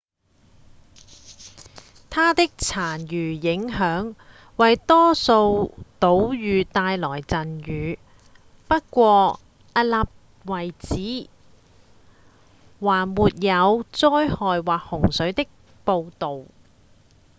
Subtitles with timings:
[2.09, 4.15] 它的殘餘影響
[4.55, 7.99] 為多數島嶼帶來陣雨
[8.67, 9.39] 不過
[9.75, 11.29] 迄今為止
[12.79, 15.45] 還沒有災害或洪水的
[15.85, 16.45] 報導